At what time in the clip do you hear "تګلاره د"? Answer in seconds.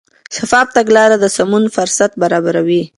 0.77-1.25